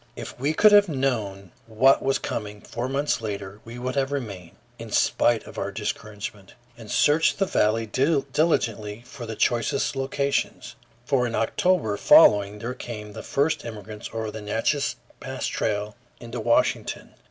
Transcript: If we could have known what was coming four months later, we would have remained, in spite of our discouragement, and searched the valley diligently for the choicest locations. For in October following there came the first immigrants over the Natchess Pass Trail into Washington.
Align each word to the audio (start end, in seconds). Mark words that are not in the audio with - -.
If 0.15 0.39
we 0.39 0.55
could 0.55 0.71
have 0.71 0.89
known 0.89 1.51
what 1.67 2.01
was 2.01 2.17
coming 2.17 2.59
four 2.61 2.89
months 2.89 3.21
later, 3.21 3.59
we 3.63 3.77
would 3.77 3.93
have 3.93 4.11
remained, 4.11 4.55
in 4.79 4.89
spite 4.91 5.43
of 5.45 5.59
our 5.59 5.69
discouragement, 5.71 6.55
and 6.75 6.89
searched 6.89 7.37
the 7.37 7.45
valley 7.45 7.85
diligently 7.85 9.03
for 9.05 9.27
the 9.27 9.35
choicest 9.35 9.95
locations. 9.95 10.75
For 11.05 11.27
in 11.27 11.35
October 11.35 11.97
following 11.97 12.57
there 12.57 12.73
came 12.73 13.13
the 13.13 13.21
first 13.21 13.63
immigrants 13.63 14.09
over 14.11 14.31
the 14.31 14.41
Natchess 14.41 14.95
Pass 15.19 15.45
Trail 15.45 15.95
into 16.19 16.39
Washington. 16.39 17.13